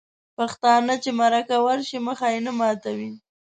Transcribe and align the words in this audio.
پښتانه 0.37 0.93
چې 1.03 1.09
مرکه 1.19 1.57
ورشي 1.65 1.97
مخ 2.07 2.19
یې 2.33 2.39
نه 2.45 2.51
ماتوي. 2.59 3.09